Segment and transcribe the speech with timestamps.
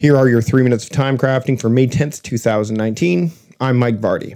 [0.00, 3.32] Here are your three minutes of time crafting for May 10th, 2019.
[3.60, 4.34] I'm Mike Vardy.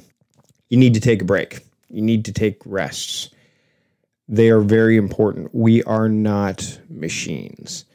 [0.69, 3.31] You need to take a break, you need to take rests.
[4.29, 5.55] They are very important.
[5.55, 7.87] We are not machines.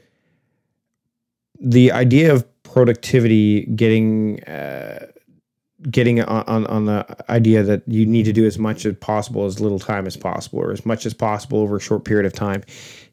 [1.62, 5.06] The idea of productivity getting uh,
[5.90, 9.62] getting on, on, the idea that you need to do as much as possible as
[9.62, 12.64] little time as possible or as much as possible over a short period of time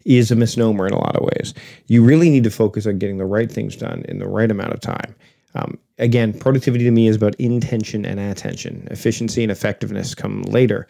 [0.05, 1.55] is a misnomer in a lot of ways.
[1.87, 4.73] You really need to focus on getting the right things done in the right amount
[4.73, 5.15] of time.
[5.55, 8.87] Um, again, productivity to me is about intention and attention.
[8.91, 10.87] Efficiency and effectiveness come later.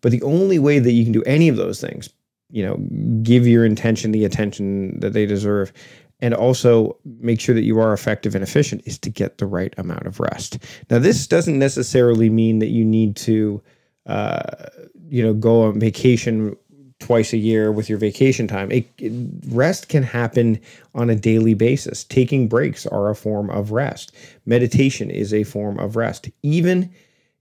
[0.00, 2.10] But the only way that you can do any of those things,
[2.50, 2.76] you know,
[3.22, 5.72] give your intention the attention that they deserve
[6.20, 9.74] and also make sure that you are effective and efficient is to get the right
[9.78, 10.58] amount of rest.
[10.90, 13.62] Now, this doesn't necessarily mean that you need to,
[14.06, 14.66] uh,
[15.08, 16.56] you know, go on vacation
[16.98, 18.70] twice a year with your vacation time.
[18.70, 19.12] It, it,
[19.48, 20.60] rest can happen
[20.94, 22.04] on a daily basis.
[22.04, 24.12] Taking breaks are a form of rest.
[24.44, 26.28] Meditation is a form of rest.
[26.42, 26.92] Even,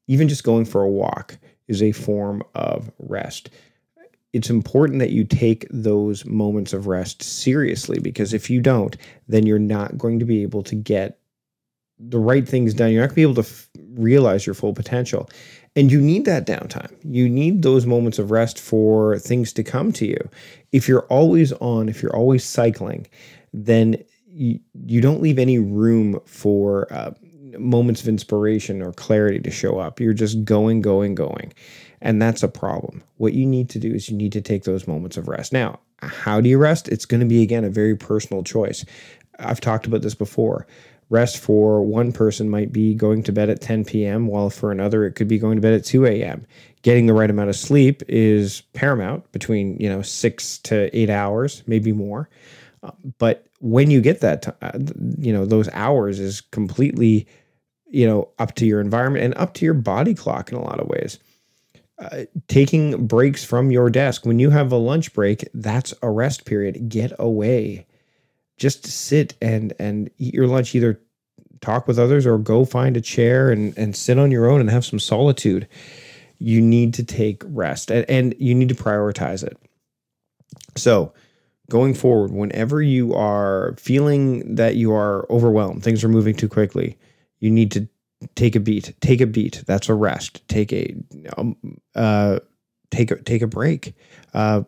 [0.08, 3.50] even just going for a walk is a form of rest
[4.34, 8.96] it's important that you take those moments of rest seriously because if you don't,
[9.28, 11.20] then you're not going to be able to get
[12.00, 12.92] the right things done.
[12.92, 15.30] You're not going to be able to f- realize your full potential.
[15.76, 16.92] And you need that downtime.
[17.04, 20.30] You need those moments of rest for things to come to you.
[20.72, 23.08] If you're always on, if you're always cycling,
[23.54, 27.12] then you, you don't leave any room for uh,
[27.60, 30.00] moments of inspiration or clarity to show up.
[30.00, 31.54] You're just going, going, going.
[32.02, 33.04] And that's a problem.
[33.18, 35.52] What you need to do is you need to take those moments of rest.
[35.52, 36.88] Now, how do you rest?
[36.88, 38.86] It's going to be, again, a very personal choice.
[39.38, 40.66] I've talked about this before.
[41.10, 45.06] Rest for one person might be going to bed at 10 p.m., while for another,
[45.06, 46.46] it could be going to bed at 2 a.m.
[46.84, 51.64] Getting the right amount of sleep is paramount between, you know, six to eight hours,
[51.66, 52.30] maybe more.
[53.18, 54.80] But when you get that, uh,
[55.18, 57.28] you know, those hours is completely,
[57.90, 60.80] you know, up to your environment and up to your body clock in a lot
[60.80, 61.20] of ways.
[62.00, 66.46] Uh, taking breaks from your desk when you have a lunch break that's a rest
[66.46, 66.88] period.
[66.88, 67.86] Get away.
[68.58, 71.02] Just sit and and eat your lunch either
[71.60, 74.70] talk with others or go find a chair and and sit on your own and
[74.70, 75.68] have some solitude.
[76.38, 79.58] You need to take rest and, and you need to prioritize it.
[80.78, 81.14] So
[81.70, 86.98] going forward whenever you are feeling that you are overwhelmed things are moving too quickly
[87.40, 87.88] you need to
[88.36, 90.94] take a beat take a beat that's a rest take a
[91.38, 91.56] um,
[91.96, 92.40] uh,
[92.92, 93.94] take a take a break.
[94.34, 94.64] Uh,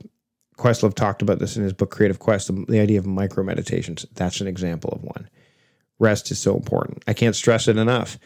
[0.58, 4.06] questlove talked about this in his book creative quest the, the idea of micro meditations.
[4.14, 5.30] That's an example of one.
[6.00, 7.04] Rest is so important.
[7.08, 8.18] I can't stress it enough.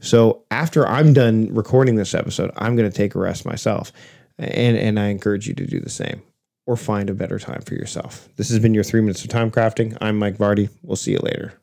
[0.00, 3.92] So after i'm done recording this episode i'm going to take a rest myself.
[4.38, 6.22] And and i encourage you to do the same
[6.66, 8.28] or find a better time for yourself.
[8.36, 9.96] This has been your three minutes of time crafting.
[10.00, 10.70] I'm mike vardy.
[10.82, 11.54] We'll see you later